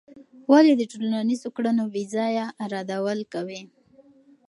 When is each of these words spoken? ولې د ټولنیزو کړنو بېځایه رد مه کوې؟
ولې 0.51 0.73
د 0.77 0.83
ټولنیزو 0.91 1.47
کړنو 1.55 1.83
بېځایه 1.93 2.45
رد 2.71 2.89
مه 3.05 3.23
کوې؟ 3.33 3.61